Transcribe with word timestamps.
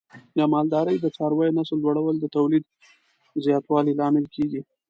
د 0.37 0.39
مالدارۍ 0.53 0.95
د 0.99 1.05
څارویو 1.15 1.55
نسل 1.57 1.77
لوړول 1.83 2.15
د 2.19 2.25
تولید 2.35 2.63
زیاتوالي 3.45 3.93
لامل 3.99 4.25
کېږي. 4.35 4.61